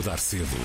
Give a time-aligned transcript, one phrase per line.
[0.00, 0.56] Acordar cedo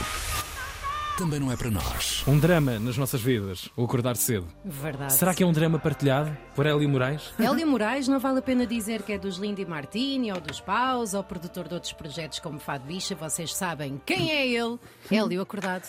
[1.17, 2.23] também não é para nós.
[2.25, 4.47] Um drama nas nossas vidas, o acordar cedo.
[4.63, 5.11] Verdade.
[5.11, 7.33] Será que é um drama partilhado por Hélio Moraes?
[7.37, 11.13] Hélio Moraes não vale a pena dizer que é dos Lindy Martini ou dos Paus
[11.13, 13.13] ou produtor de outros projetos como Fado Bicha.
[13.13, 14.79] Vocês sabem quem é ele.
[15.11, 15.85] Hélio, acordado.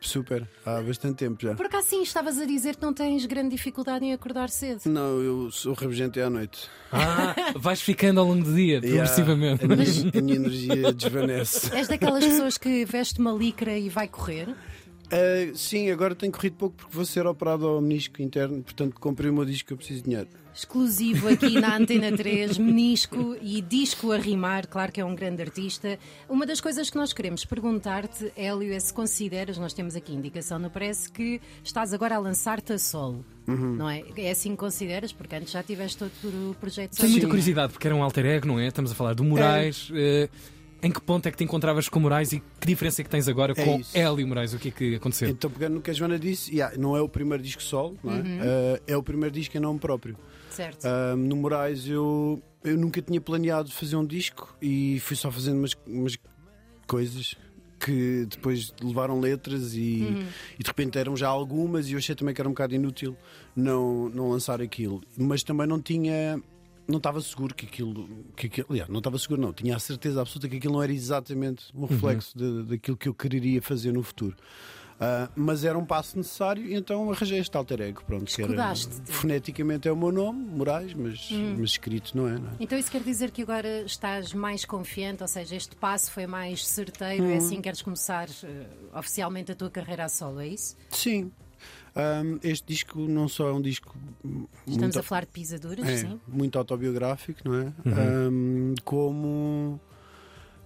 [0.00, 1.54] Super, há bastante tempo já.
[1.54, 4.82] Por acaso sim, estavas a dizer que não tens grande dificuldade em acordar cedo.
[4.86, 6.68] Não, eu sou rabugento à noite.
[6.92, 9.64] Ah, vais ficando ao longo do dia, progressivamente.
[9.64, 11.74] Yeah, a, minha, a minha energia desvanece.
[11.74, 14.54] És daquelas pessoas que veste uma licra e vai correr?
[15.06, 19.30] Uh, sim, agora tenho corrido pouco porque vou ser operado ao menisco interno, portanto comprei
[19.30, 20.28] o meu disco que eu preciso de dinheiro.
[20.52, 25.42] Exclusivo aqui na Antena 3, menisco e disco a rimar, claro que é um grande
[25.42, 25.98] artista.
[26.28, 30.58] Uma das coisas que nós queremos perguntar-te, Hélio, é se consideras, nós temos aqui indicação
[30.58, 33.24] no Press, que estás agora a lançar-te a solo.
[33.46, 33.76] Uhum.
[33.76, 34.02] Não é?
[34.16, 35.12] É assim que consideras?
[35.12, 36.96] Porque antes já tiveste outro projeto.
[36.96, 38.66] Tenho muita curiosidade, porque era um alter ego, não é?
[38.66, 39.90] Estamos a falar do Moraes.
[39.94, 40.28] É.
[40.52, 43.10] Uh em que ponto é que te encontravas com Moraes e que diferença é que
[43.10, 43.96] tens agora é com isso.
[43.96, 44.54] Hélio Moraes?
[44.54, 45.28] O que é que aconteceu?
[45.28, 48.08] Então, pegando no que a Joana disse, yeah, não é o primeiro disco solo, é?
[48.08, 48.14] Uhum.
[48.16, 50.16] Uh, é o primeiro disco em nome próprio.
[50.50, 50.84] Certo.
[50.84, 55.58] Uh, no Moraes eu, eu nunca tinha planeado fazer um disco e fui só fazendo
[55.58, 56.16] umas, umas
[56.86, 57.34] coisas
[57.78, 60.26] que depois levaram letras e, uhum.
[60.58, 63.16] e, de repente eram já algumas e eu achei também que era um bocado inútil
[63.54, 65.02] não, não lançar aquilo.
[65.16, 66.40] Mas também não tinha
[66.88, 70.20] não estava seguro que aquilo, que aquilo aliás, não estava seguro, não, tinha a certeza
[70.20, 71.86] absoluta que aquilo não era exatamente um uhum.
[71.86, 72.62] reflexo uhum.
[72.62, 74.36] de, daquilo que eu quereria fazer no futuro.
[74.96, 78.02] Uh, mas era um passo necessário, então arranjei este alter ego.
[78.06, 81.56] Pronto, que era, foneticamente é o meu nome, Moraes, mas, hum.
[81.58, 85.22] mas escrito não é, não é, Então isso quer dizer que agora estás mais confiante,
[85.22, 87.30] ou seja, este passo foi mais certeiro, hum.
[87.30, 90.74] é assim que queres começar uh, oficialmente a tua carreira a solo, é isso?
[90.88, 91.30] Sim,
[91.96, 93.96] um, este disco não só é um disco.
[94.66, 96.20] Estamos muito, a falar de pisaduras, é, sim.
[96.28, 97.72] Muito autobiográfico, não é?
[97.84, 98.28] Uhum.
[98.28, 99.80] Um, como.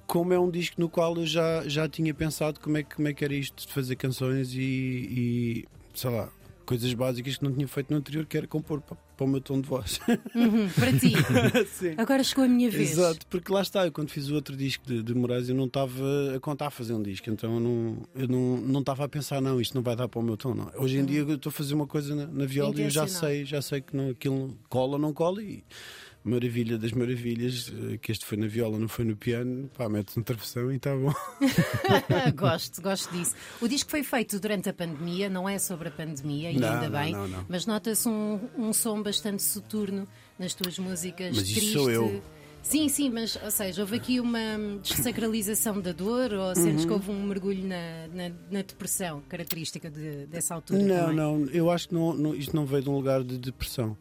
[0.06, 3.14] Como é um disco no qual eu já, já tinha pensado como é, como é
[3.14, 6.28] que era isto de fazer canções e, e sei lá,
[6.70, 9.40] coisas básicas que não tinha feito no anterior, que era compor para, para o meu
[9.40, 10.00] tom de voz.
[10.36, 11.14] Uhum, para ti.
[11.98, 12.92] Agora chegou a minha vez.
[12.92, 15.64] Exato, porque lá está, eu quando fiz o outro disco de, de Moraes, eu não
[15.64, 19.08] estava a contar a fazer um disco, então eu não, eu não, não estava a
[19.08, 20.54] pensar, não, isto não vai dar para o meu tom.
[20.54, 20.70] Não.
[20.76, 21.06] Hoje em uhum.
[21.06, 23.60] dia eu estou a fazer uma coisa na, na viola e eu já sei, já
[23.60, 25.64] sei que não, aquilo cola ou não cola e
[26.22, 30.16] maravilha das maravilhas, eh, que este foi na viola, não foi no piano, pá, metes
[30.16, 31.12] na travessão e está bom.
[32.36, 33.34] gosto, gosto disso.
[33.60, 36.90] O disco foi feito durante a pandemia, não é sobre a pandemia, e não, ainda
[36.90, 37.46] bem, não, não.
[37.48, 40.06] mas nota-se um, um som bastante soturno
[40.38, 41.34] nas tuas músicas.
[41.36, 41.64] Mas triste.
[41.64, 42.22] isso sou eu.
[42.62, 44.38] Sim, sim, mas ou seja, houve aqui uma
[44.82, 46.88] desacralização da dor ou sentes uhum.
[46.88, 50.82] que houve um mergulho na, na, na depressão característica de, dessa altura?
[50.82, 51.16] Não, também?
[51.16, 53.96] não, eu acho que não, não, isto não veio de um lugar de depressão.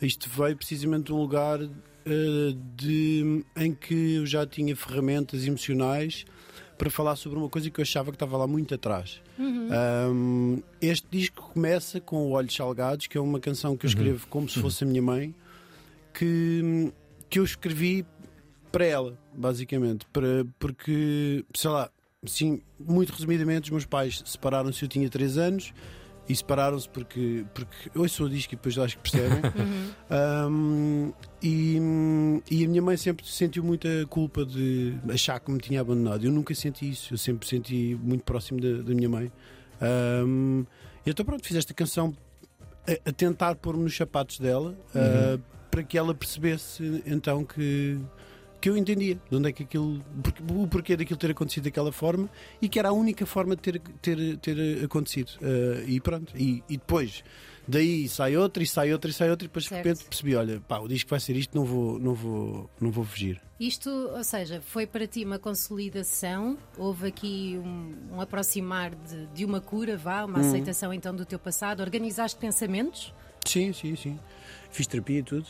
[0.00, 1.70] Isto veio precisamente de um lugar uh,
[2.76, 6.24] de, em que eu já tinha ferramentas emocionais
[6.76, 9.22] para falar sobre uma coisa que eu achava que estava lá muito atrás.
[9.38, 9.68] Uhum.
[10.10, 13.96] Um, este disco começa com Olhos Salgados, que é uma canção que eu uhum.
[13.96, 14.30] escrevo uhum.
[14.30, 15.34] como se fosse a minha mãe,
[16.12, 16.92] que,
[17.30, 18.04] que eu escrevi
[18.72, 21.88] para ela, basicamente, para, porque, sei lá,
[22.26, 25.72] sim, muito resumidamente, os meus pais separaram-se, eu tinha 3 anos
[26.28, 29.40] e separaram-se porque, porque eu ouço o disco e depois acho que percebem.
[30.10, 31.10] Uhum.
[31.10, 31.12] Um,
[31.42, 31.78] e,
[32.50, 36.24] e a minha mãe sempre sentiu muita culpa de achar que me tinha abandonado.
[36.24, 39.30] Eu nunca senti isso, eu sempre senti muito próximo da, da minha mãe.
[40.26, 40.64] Um,
[41.04, 42.14] e então, pronto, fiz esta canção
[42.86, 45.34] a, a tentar pôr-me nos sapatos dela uhum.
[45.34, 47.98] uh, para que ela percebesse então que
[48.64, 50.02] que eu entendia de onde é que aquilo,
[50.50, 52.30] o porquê daquilo ter acontecido daquela forma
[52.62, 55.32] e que era a única forma de ter, ter, ter acontecido.
[55.42, 56.32] Uh, e pronto.
[56.34, 57.22] E, e, depois,
[57.68, 59.82] daí sai outra, e sai outra, e sai outra, e depois certo.
[59.82, 62.90] de repente percebi: olha, pá, o disco vai ser isto, não vou, não vou, não
[62.90, 63.38] vou fugir.
[63.60, 66.56] Isto, ou seja, foi para ti uma consolidação?
[66.78, 70.48] Houve aqui um, um aproximar de, de, uma cura, vá, uma hum.
[70.48, 71.80] aceitação então do teu passado?
[71.80, 73.12] Organizaste pensamentos?
[73.44, 74.18] Sim, sim, sim.
[74.70, 75.48] Fiz terapia e tudo.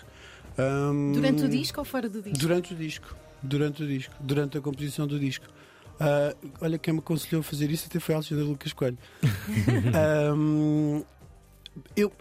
[0.59, 2.39] Um, durante o disco ou fora do disco?
[2.39, 3.17] Durante o disco.
[3.43, 4.15] Durante o disco.
[4.21, 5.47] Durante a composição do disco.
[5.95, 8.99] Uh, olha, quem me aconselhou a fazer isso até foi a Alexandre Lucas Coelho.
[10.37, 11.05] um,
[11.97, 12.13] eu,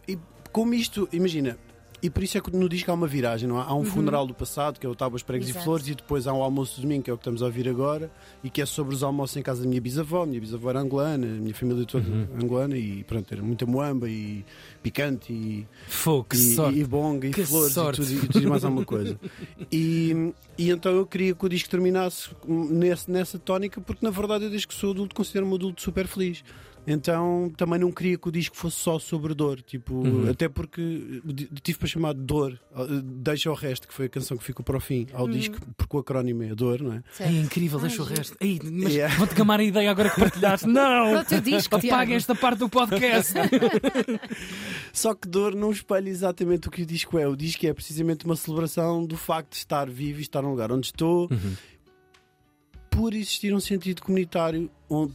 [0.52, 1.58] como isto, imagina,
[2.04, 3.64] e por isso é que no disco há uma viragem, não há?
[3.64, 3.86] Há um uhum.
[3.86, 5.64] funeral do passado, que é o Tábuas, Pregos Exato.
[5.64, 7.46] e Flores, e depois há um almoço de domingo, que é o que estamos a
[7.46, 8.12] ouvir agora,
[8.44, 10.26] e que é sobre os almoços em casa da minha bisavó.
[10.26, 12.28] Minha bisavó era angolana, a minha família toda uhum.
[12.36, 14.44] angolana, e pronto, era muita moamba e
[14.82, 15.66] picante e.
[15.88, 16.78] Fogo, e, sorte.
[16.78, 18.02] e bonga e que flores sorte.
[18.02, 19.18] e tudo, e tudo mais alguma coisa.
[19.72, 24.46] e, e então eu queria que o disco terminasse nesse, nessa tónica, porque na verdade
[24.46, 26.44] eu, desde que sou adulto, considero-me um adulto super feliz.
[26.86, 30.30] Então também não queria que o disco fosse só sobre dor, tipo, uhum.
[30.30, 31.22] até porque
[31.62, 32.60] tive para chamado Dor,
[33.04, 35.96] Deixa o Resto, que foi a canção que ficou para o fim ao disco, porque
[35.96, 37.04] o acrónimo é Dor, não é?
[37.20, 38.36] É incrível, deixa o resto.
[38.40, 39.16] Ei, mas yeah.
[39.16, 40.68] vou-te gamar a ideia agora que partilhaste.
[40.74, 41.24] Não!
[41.44, 43.34] Disco, Apaga esta parte do podcast.
[44.92, 47.28] Só que Dor não espelha exatamente o que o disco é.
[47.28, 50.72] O disco é precisamente uma celebração do facto de estar vivo e estar num lugar
[50.72, 51.30] onde estou.
[51.32, 51.56] Uhum
[52.96, 55.14] por existir um sentido comunitário onde,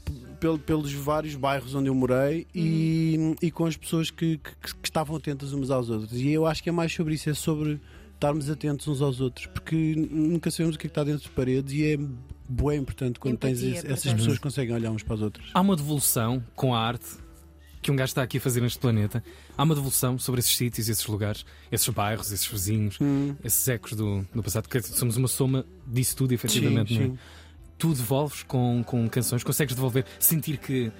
[0.66, 3.34] pelos vários bairros onde eu morei uhum.
[3.40, 6.20] e, e, com as pessoas que, que, que, estavam atentas umas às outras.
[6.20, 7.80] E eu acho que é mais sobre isso, é sobre
[8.14, 11.32] estarmos atentos uns aos outros, porque nunca sabemos o que, é que está dentro das
[11.32, 11.96] paredes e é
[12.48, 15.50] bem importante quando Empatia, tens esse, essas pessoas que conseguem olhar uns para os outros.
[15.54, 17.06] Há uma devolução com a arte
[17.88, 19.24] que um gajo está aqui a fazer neste planeta.
[19.56, 23.34] Há uma devolução sobre esses sítios, esses lugares, esses bairros, esses vizinhos, hum.
[23.42, 26.94] esses ecos do, do passado, porque somos uma soma disso tudo, efetivamente.
[26.94, 27.06] Sim, é?
[27.06, 27.18] sim
[27.78, 30.90] tu devolves com, com canções, consegues devolver, sentir que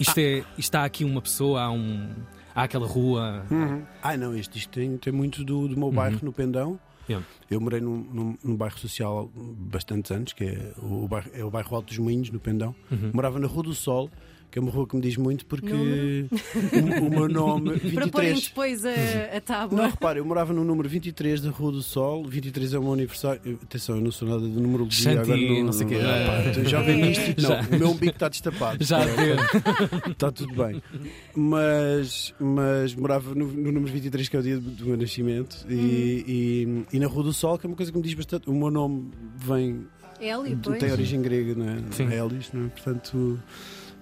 [0.00, 0.22] isto, ah.
[0.22, 2.10] é, está aqui uma pessoa, há, um,
[2.54, 3.44] há aquela rua.
[3.50, 3.82] Uhum.
[4.02, 6.24] Ah, não, isto, isto tem, tem muito do, do meu bairro uhum.
[6.24, 6.80] no Pendão.
[7.06, 7.24] Yeah.
[7.50, 11.50] Eu morei num, num, num, bairro social bastantes anos, que é o, bairro, é o
[11.50, 12.74] bairro Alto dos Moinhos, no Pendão.
[12.90, 13.10] Uhum.
[13.12, 14.10] Morava na Rua do Sol
[14.50, 17.94] que é uma rua que me diz muito porque o, o, meu nome 23.
[17.94, 19.82] Para porem depois a, a tábua.
[19.82, 22.24] Não, repare, eu morava no número 23 da Rua do Sol.
[22.24, 23.58] 23 é o meu aniversário.
[23.62, 25.12] Atenção, eu não sou nada de numerologia.
[25.12, 25.96] Shanti, agora não, não sei o quê.
[26.50, 27.42] Então já vem nisto.
[27.42, 28.84] Não, o meu umbigo está destapado.
[28.84, 29.00] Já
[30.08, 30.82] Está tudo bem.
[31.34, 35.66] Mas, mas morava no, no número 23, que é o dia do, do meu nascimento.
[35.68, 36.84] E, hum.
[36.92, 38.48] e, e, na Rua do Sol, que é uma coisa que me diz bastante.
[38.48, 39.86] O meu nome vem.
[40.20, 41.78] Hélio, Tem origem grega, não é?
[41.90, 42.04] Sim.
[42.04, 42.68] Hélios, não é?
[42.68, 43.40] Portanto.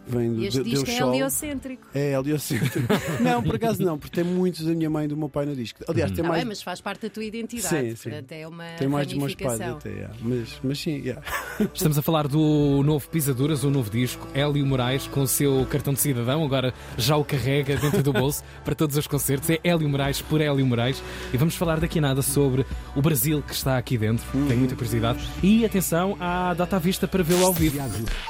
[0.06, 1.86] Vem do, este disco é heliocêntrico.
[1.94, 2.92] É heliocêntrico.
[3.22, 5.54] não, por acaso não, porque tem muitos da minha mãe e do meu pai no
[5.54, 5.80] disco.
[5.88, 6.40] Aliás, tem ah, mais.
[6.40, 7.90] Bem, mas faz parte da tua identidade.
[7.90, 8.10] Sim, sim.
[8.10, 10.14] Portanto, é uma tem mais dos meus pais até, yeah.
[10.20, 11.22] mas, mas sim, yeah.
[11.72, 15.94] Estamos a falar do novo Pisaduras, o novo disco, Hélio Moraes, com o seu cartão
[15.94, 19.48] de cidadão, agora já o carrega dentro do bolso para todos os concertos.
[19.50, 21.02] É Hélio Moraes por Hélio Moraes.
[21.32, 22.66] E vamos falar daqui a nada sobre
[22.96, 24.24] o Brasil que está aqui dentro.
[24.32, 24.56] Tenho uhum.
[24.56, 25.20] muita curiosidade.
[25.42, 27.78] E atenção à data à vista para vê-lo ao vivo.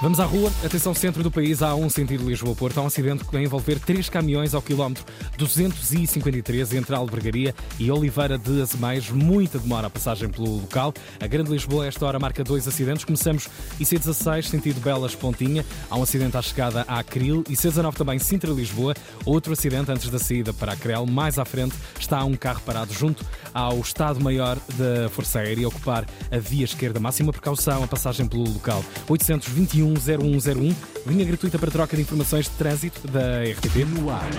[0.00, 2.52] Vamos à rua, atenção, centro do país, há um sentido Lisboa.
[2.52, 5.04] Lisboa-Porto há um acidente que vai envolver três caminhões ao quilómetro
[5.38, 9.10] 253 entre Albergaria e Oliveira de Azemais.
[9.10, 10.92] Muita demora a passagem pelo local.
[11.20, 13.04] A Grande Lisboa, a esta hora, marca dois acidentes.
[13.04, 13.48] Começamos
[13.80, 15.64] IC16, sentido Belas Pontinha.
[15.88, 17.44] Há um acidente à chegada à Acril.
[17.48, 18.94] E C19 também, Sintra-Lisboa.
[19.24, 21.06] Outro acidente antes da saída para a Crel.
[21.06, 23.24] Mais à frente está um carro parado junto
[23.54, 26.98] ao Estado-Maior da Força Aérea ocupar a via esquerda.
[26.98, 28.84] Máxima precaução a passagem pelo local.
[29.08, 30.74] 821 0101,
[31.06, 33.84] linha gratuita para troca de informações de trânsito da RTP.
[33.84, 34.30] No ar,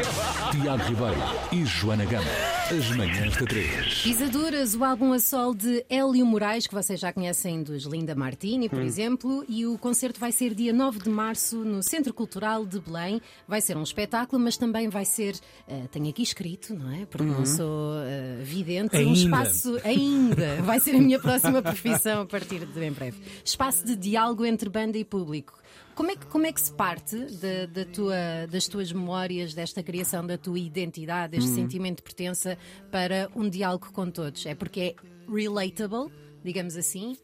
[0.51, 1.21] Tiago Ribeiro
[1.51, 2.25] e Joana Gama.
[2.71, 4.01] As manhãs da 3.
[4.03, 8.69] Pisaduras, o álbum a sol de Hélio Moraes, que vocês já conhecem dos Linda Martini,
[8.69, 8.83] por hum.
[8.83, 13.21] exemplo, e o concerto vai ser dia 9 de março no Centro Cultural de Belém.
[13.47, 15.35] Vai ser um espetáculo, mas também vai ser,
[15.67, 17.05] uh, tenho aqui escrito, não é?
[17.05, 17.39] Porque uhum.
[17.39, 19.09] não sou uh, vidente, ainda.
[19.09, 20.61] um espaço ainda.
[20.63, 23.17] Vai ser a minha próxima profissão a partir de bem breve.
[23.43, 25.61] Espaço de diálogo entre banda e público.
[25.95, 29.81] Como é que, como é que se parte de, de tua, das tuas memórias, desta
[29.81, 31.55] criação da tua identidade, deste hum.
[31.55, 32.57] sentimento de pertença
[32.91, 34.45] para um diálogo com todos?
[34.45, 34.95] É porque é
[35.31, 36.11] relatable,
[36.43, 37.17] digamos assim?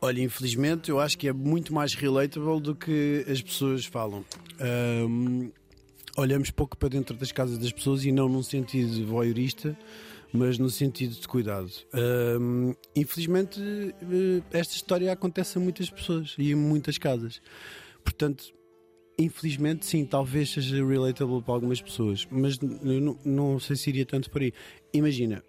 [0.00, 4.24] Olha, infelizmente eu acho que é muito mais relatable do que as pessoas falam.
[5.08, 5.50] Um,
[6.16, 9.76] olhamos pouco para dentro das casas das pessoas e não num sentido voyeurista,
[10.32, 11.70] mas no sentido de cuidado.
[12.40, 17.40] Um, infelizmente, eh, esta história acontece a muitas pessoas e em muitas casas.
[18.06, 18.54] Portanto,
[19.18, 24.06] infelizmente, sim, talvez seja relatable para algumas pessoas, mas eu não, não sei se iria
[24.06, 24.52] tanto por aí.
[24.94, 25.42] Imagina,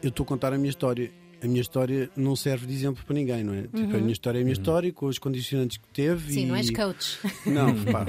[0.00, 1.10] eu estou a contar a minha história
[1.44, 3.58] a minha história não serve de exemplo para ninguém, não é?
[3.58, 3.62] Uhum.
[3.64, 4.00] Tipo, a uhum.
[4.00, 4.60] minha história é a minha uhum.
[4.60, 6.32] história, com os condicionantes que teve.
[6.32, 6.46] Sim, e...
[6.46, 7.18] não és coach.
[7.44, 8.06] Não, pá,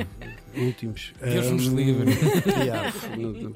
[0.55, 1.13] últimos.
[1.21, 2.05] Deus nos um, livre.
[2.65, 2.93] Yeah,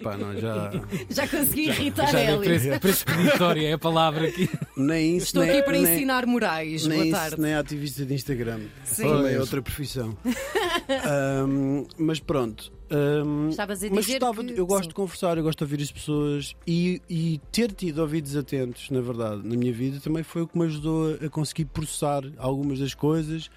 [0.03, 0.71] pá, não, já...
[1.09, 2.43] já consegui já, irritar já ela.
[2.79, 4.49] Prespeditória é a palavra aqui.
[4.75, 6.85] Nem isso, Estou nem, aqui para nem, ensinar morais.
[6.85, 7.33] Nem Boa tarde.
[7.35, 8.59] Isso, nem ativista de Instagram.
[8.83, 9.27] Sim.
[9.27, 10.17] é outra profissão.
[11.47, 12.71] um, mas pronto.
[12.91, 14.59] Um, Estavas a dizer mas gostava, que...
[14.59, 14.89] eu gosto Sim.
[14.89, 18.99] de conversar, eu gosto de ouvir as pessoas e, e, ter tido ouvidos atentos, na
[18.99, 22.95] verdade, na minha vida também foi o que me ajudou a, conseguir processar algumas das
[22.95, 23.51] coisas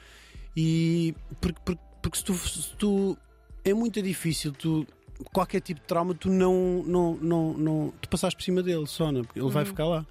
[0.55, 3.17] e porque, porque, porque se, tu, se tu
[3.65, 4.87] é muito difícil tu
[5.33, 9.11] qualquer tipo de trauma tu não não não, não tu passaste por cima dele só,
[9.11, 9.25] não?
[9.25, 9.53] porque ele uhum.
[9.53, 10.07] vai ficar lá.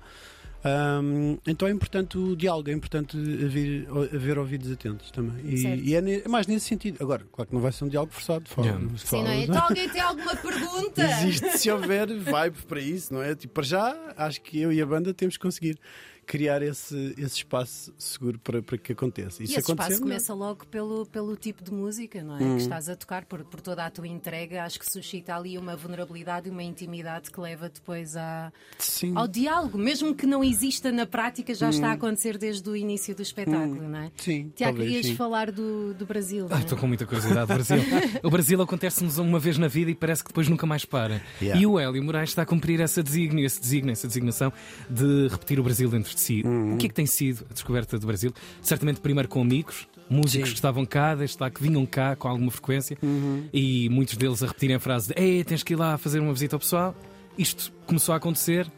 [0.63, 5.44] Um, então é importante o diálogo, é importante haver, haver ouvidos atentos também.
[5.44, 6.98] E, e é, é, mais nesse sentido.
[7.01, 8.48] Agora, claro que não vai ser um diálogo forçado.
[8.48, 8.88] Fala, yeah.
[8.98, 9.44] Sim, não é?
[9.44, 11.03] Então alguém tem alguma pergunta?
[11.03, 13.36] Existe, se houver vibe para isso, não é?
[13.36, 15.80] Tipo, para já, acho que eu e a banda temos que conseguir.
[16.25, 19.44] Criar esse, esse espaço seguro para, para que aconteça.
[19.44, 20.00] Isso e esse espaço não é?
[20.01, 22.42] começa logo pelo, pelo tipo de música, não é?
[22.44, 22.56] Hum.
[22.56, 25.75] Que estás a tocar, por, por toda a tua entrega, acho que suscita ali uma
[25.75, 29.13] vulnerabilidade e uma intimidade que leva depois à, Sim.
[29.16, 31.70] ao diálogo, mesmo que não exista na prática, já Hum.
[31.72, 34.12] está a acontecer desde o início do espetáculo, não é?
[34.18, 35.16] Sim, Tiago, querias sim.
[35.16, 36.63] falar do, do Brasil, Ai, é?
[36.63, 37.44] Estou com muita curiosidade.
[37.44, 37.78] O Brasil,
[38.24, 41.22] o Brasil acontece-nos uma vez na vida e parece que depois nunca mais para.
[41.42, 41.62] Yeah.
[41.62, 44.51] E o Hélio Moraes está a cumprir essa desígnio, esse desígnio, essa designação
[44.90, 46.41] de repetir o Brasil dentro de si.
[46.46, 46.75] Uhum.
[46.75, 48.32] O que é que tem sido a descoberta do Brasil?
[48.62, 50.53] Certamente primeiro com amigos, músicos Sim.
[50.53, 53.46] que estavam cá, desde lá, que vinham cá com alguma frequência Uhum.
[53.53, 56.34] e muitos deles a repetirem a frase de Ei, tens que ir lá fazer uma
[56.34, 56.96] visita ao pessoal.
[57.38, 58.70] Isto começou a acontecer.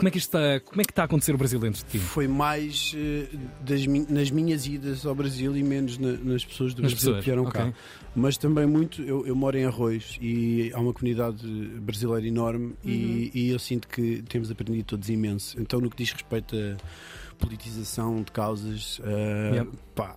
[0.00, 1.98] Como é que, está, como é que está a acontecer o Brasil dentro de ti?
[1.98, 3.28] Foi mais eh,
[3.60, 7.24] das nas minhas idas ao Brasil e menos na- nas pessoas do Nas Brasil pessoas,
[7.24, 7.52] que vieram ok.
[7.52, 7.72] cá.
[8.16, 11.46] Mas também muito, eu, eu moro em Arroz e há uma comunidade
[11.80, 15.60] brasileira enorme e, e eu sinto que temos aprendido todos imenso.
[15.60, 19.70] Então, no que diz respeito a politização de causas, eh, Yep.
[19.94, 20.16] pá,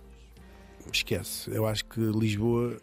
[0.92, 1.50] esquece.
[1.50, 2.78] Eu acho que Lisboa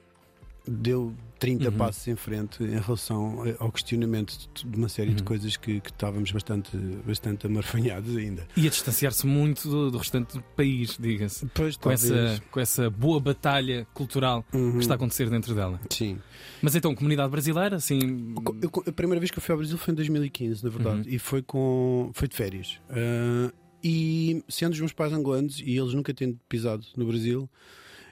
[0.68, 1.78] deu 30 Uhum.
[1.78, 5.28] passos em frente em relação ao questionamento de- de uma série de Uhum.
[5.28, 8.48] coisas que, que estávamos bastante, bastante amarfanhados ainda.
[8.56, 11.48] E a distanciar-se muito do, do restante do país, diga-se.
[11.48, 12.12] Pois, Com talvez.
[12.12, 14.74] essa, com essa boa batalha cultural Uhum.
[14.74, 15.80] que está a acontecer dentro dela.
[15.90, 16.20] Sim.
[16.62, 18.36] Mas então, comunidade brasileira, assim.
[18.62, 21.16] Eu- a primeira vez que eu fui ao Brasil foi em 2015, na verdade, Uhum.
[21.16, 22.80] e foi com foi de férias.
[22.88, 23.52] Ah,
[23.84, 27.50] e sendo os meus pais angolanos e eles nunca tendo pisado no Brasil,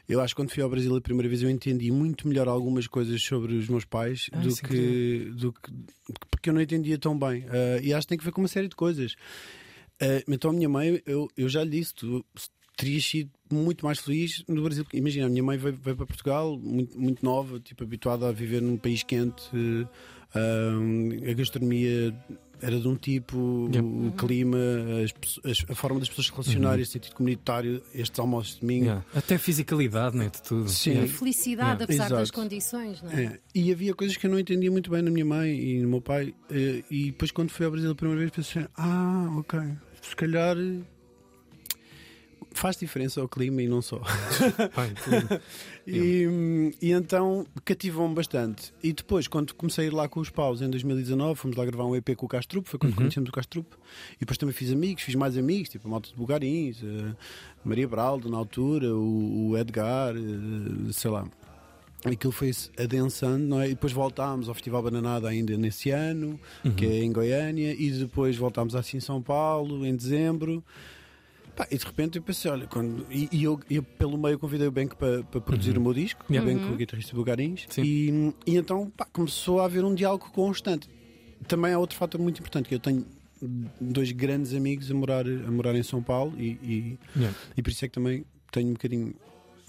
[0.09, 2.87] eu acho que quando fui ao Brasil a primeira vez eu entendi muito melhor algumas
[2.87, 5.71] coisas sobre os meus pais Ah, do, que, do que
[6.31, 7.45] porque eu não entendia tão bem.
[7.47, 9.15] Ah, e acho que tem que ver com uma série de coisas.
[10.01, 12.25] Ah, então a minha mãe, eu, eu já lhe disse, tu
[12.75, 14.85] terias sido muito mais feliz no Brasil.
[14.93, 18.61] Imagina, a minha mãe veio, veio para Portugal muito, muito nova, tipo, habituada a viver
[18.61, 19.43] num país quente.
[19.53, 19.85] eh,
[20.35, 22.13] ah, a gastronomia
[22.61, 23.85] era de um tipo, Yep.
[23.87, 24.57] o clima,
[25.03, 25.13] as
[25.49, 28.83] as- a forma das pessoas se relacionarem, esse sentido comunitário, estes almoços de domingo.
[28.85, 30.29] yeah, Até fisicalidade, né?
[30.29, 30.67] De tudo.
[30.69, 30.89] Sim.
[30.89, 31.13] E Yeah.
[31.17, 31.83] felicidade, Yeah.
[31.85, 32.33] apesar das Exato.
[32.33, 33.23] condições, não é?
[33.23, 35.87] É, E havia coisas que eu não entendia muito bem na minha mãe e no
[35.87, 36.33] meu pai.
[36.49, 39.57] eh, E depois, quando fui ao Brasil a primeira vez, pensei: ah, ok,
[40.01, 40.57] se calhar
[42.51, 43.99] faz diferença ao clima e não só.
[44.75, 44.93] Pai.
[45.87, 48.73] E, e então cativou-me bastante.
[48.83, 51.85] E depois, quando comecei a ir lá com os paus em 2019, fomos lá gravar
[51.85, 52.97] um EP com o Castrup, foi quando Uhum.
[52.97, 53.65] conhecemos o Castrup.
[54.15, 57.15] E depois também fiz amigos, fiz mais amigos, tipo a Malta de Bugarins, a
[57.63, 61.25] Maria Braldo na altura, o, o Edgar, eh, sei lá.
[62.05, 63.65] Aquilo foi-se adensando, não é?
[63.65, 66.39] E depois voltámos ao Festival Bananada ainda nesse ano,
[66.77, 70.63] que é em Goiânia, e depois voltámos assim em São Paulo, em dezembro.
[71.55, 74.67] Pá, e de repente eu pensei, olha, quando, e, e eu, eu pelo meio convidei
[74.67, 76.49] o Benco para, para produzir o meu disco, Yeah.
[76.49, 80.87] o Benco, o guitarrista Bugarins, e, e então pá, começou a haver um diálogo constante.
[81.47, 83.05] Também há outro fator muito importante, que eu tenho
[83.79, 87.37] dois grandes amigos a morar, a morar em São Paulo e, e, Yeah.
[87.57, 89.13] e por isso é que também tenho um bocadinho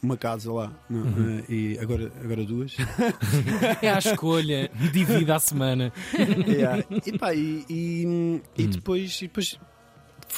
[0.02, 1.02] uma casa lá, não?
[1.02, 1.38] Uhum.
[1.40, 2.74] Eh, e agora, agora duas.
[3.82, 5.92] É a escolha dividida à semana.
[6.48, 6.84] Yeah.
[7.06, 8.02] E, pá, e, e,
[8.56, 8.70] e Hum.
[8.70, 9.58] depois, e depois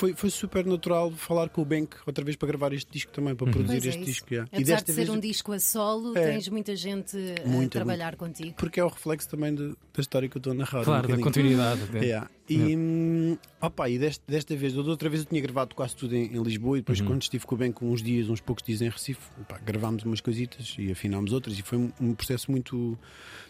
[0.03, 3.37] foi, foi super natural falar com o Bank outra vez para gravar este disco também,
[3.37, 4.11] para produzir Pois é este isso.
[4.11, 4.27] disco.
[4.35, 4.51] yeah.
[4.53, 6.33] E Apesar desta de ser vez, um disco a solo, É.
[6.33, 8.55] tens muita gente a Muita, trabalhar contigo.
[8.57, 10.81] porque é o reflexo também de- da história que eu estou a narrar.
[10.81, 11.25] um Claro, da bocadinho.
[11.25, 11.81] continuidade.
[11.93, 12.01] né?
[12.05, 12.31] Yeah.
[12.49, 16.15] E, hum, opa, e desta, desta vez, da outra vez eu tinha gravado quase tudo
[16.15, 17.07] em, em Lisboa e depois Uhum.
[17.07, 20.05] quando estive com o Ben com uns dias, uns poucos dias em Recife, pá, gravámos
[20.05, 22.99] umas coisitas e afinámos outras e foi um, um processo muito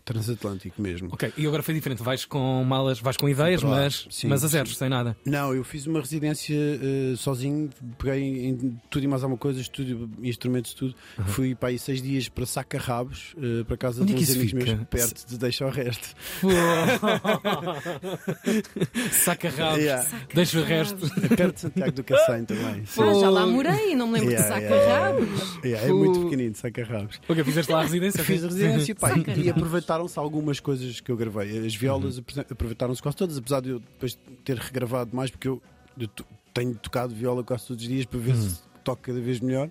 [0.05, 1.09] transatlântico mesmo.
[1.13, 2.03] Ok, e agora foi diferente.
[2.03, 3.71] Vais com malas, vais com ideias, lá.
[3.71, 4.53] mas, Sim, mas a sim.
[4.53, 5.17] zeros, sem nada.
[5.25, 10.11] Não, eu fiz uma residência eh, sozinho, peguei em tudo e mais alguma coisa, estúdio,
[10.23, 10.95] instrumentos, tudo.
[11.29, 14.37] Fui para aí seis dias para Sacarrabos, uh, para casa Onde de é que uns
[14.37, 14.75] amigos fica?
[14.77, 16.15] meus, perto de Deixa o Resto.
[19.11, 20.09] Saca rabos, Yeah.
[20.35, 21.05] deixa o resto.
[21.25, 22.83] É perto de Santiago do Cacém também.
[22.99, 25.65] Ah, já lá morei, não me lembro Yeah, de yeah, saca-rabos.
[25.65, 27.21] Yeah, é muito pequenino, Sacarrabos.
[27.29, 28.25] Ok, fizeste lá a residência?
[28.25, 31.67] Fiz a residência pá, Saca e, e aproveitaram-se algumas coisas que eu gravei.
[31.67, 35.61] As violas apre- aproveitaram-se quase todas, apesar de eu depois ter regravado mais, porque eu,
[35.99, 36.09] eu
[36.55, 39.71] tenho tocado viola quase todos os dias para ver se toco cada vez melhor.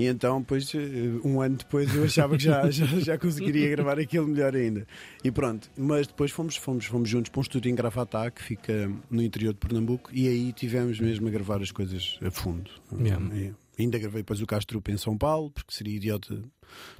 [0.00, 0.78] E então, depois, eh,
[1.22, 4.86] um ano depois, eu achava que já, já, já conseguiria gravar aquilo melhor ainda.
[5.22, 8.90] E pronto, mas depois fomos, fomos, fomos juntos para um estúdio em Gravatá, que fica
[9.10, 12.70] no interior de Pernambuco, e aí tivemos mesmo a gravar as coisas a fundo.
[12.98, 13.54] Yeah.
[13.78, 16.42] Ainda gravei depois o Castrup em São Paulo, porque seria idiota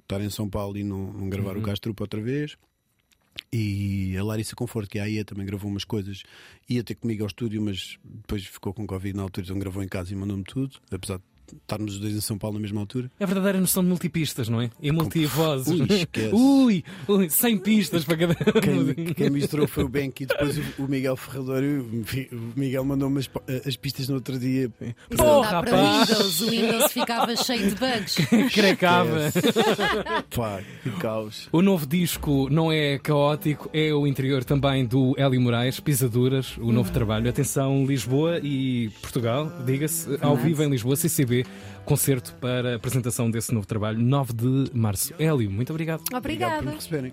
[0.03, 2.57] estar em São Paulo e não, não gravar o Castrup outra vez.
[3.53, 6.23] E a Larissa Conforto, que é a IA, também gravou umas coisas.
[6.69, 9.89] Ia ter comigo ao estúdio, mas depois ficou com Covid na altura, então gravou em
[9.89, 10.77] casa e mandou-me tudo.
[10.91, 11.25] Apesar de
[11.57, 13.11] estarmos os dois em São Paulo na mesma altura.
[13.19, 14.71] É a verdadeira noção de multipistas, não é?
[14.81, 15.81] E multivozes.
[15.81, 16.35] Ui, esquece.
[16.35, 20.83] ui, ui, 100 pistas para cada Quem, quem misturou foi o Benki e depois o,
[20.85, 21.63] o Miguel Ferrador.
[21.63, 23.31] O Miguel mandou-me as,
[23.67, 24.71] as pistas no outro dia.
[25.17, 26.09] Porra, rapaz!
[26.09, 26.41] Windows.
[26.41, 28.17] O Windows ficava cheio de bugs.
[28.53, 29.33] Crecava.
[30.35, 31.49] Pá, que caos.
[31.53, 36.73] O novo disco não é caótico, é o interior também do Hélio Moraes, Pisaduras, o
[36.73, 37.29] novo trabalho.
[37.29, 41.40] Atenção, Lisboa e Portugal, diga-se, ao vivo em Lisboa, CCB,
[41.85, 45.13] concerto para a apresentação desse novo trabalho, 9 de março.
[45.19, 46.03] Hélio, muito obrigado.
[46.13, 46.63] Obrigado por Obrigada.
[46.63, 47.09] me receberem.